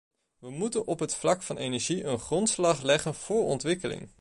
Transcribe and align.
We 0.39 0.49
moeten 0.49 0.85
op 0.87 0.99
het 0.99 1.15
vlak 1.15 1.41
van 1.41 1.57
energie 1.57 2.03
een 2.03 2.19
grondslag 2.19 2.81
leggen 2.81 3.13
voor 3.13 3.43
ontwikkeling. 3.43 4.09